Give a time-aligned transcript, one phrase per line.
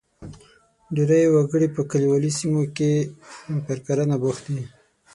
[0.95, 2.91] ډېری وګړي په کلیوالي سیمو کې
[3.65, 4.63] پر کرنه بوخت دي.